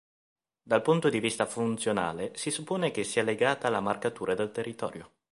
Dal 0.63 0.81
punto 0.81 1.09
di 1.09 1.19
vista 1.19 1.45
funzionale, 1.45 2.31
si 2.33 2.49
suppone 2.49 2.89
che 2.89 3.03
sia 3.03 3.21
legata 3.21 3.67
alla 3.67 3.81
marcatura 3.81 4.33
del 4.33 4.49
territorio. 4.51 5.11